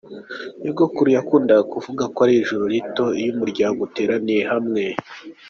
Nyogokuru 0.61 1.09
yakundaga 1.17 1.63
kuvuga 1.73 2.03
ko 2.13 2.17
ari 2.25 2.33
ijuru 2.41 2.63
rito 2.73 3.05
iyo 3.19 3.29
umuryango 3.35 3.79
uteraniye 3.87 4.43
hamwe. 4.51 4.83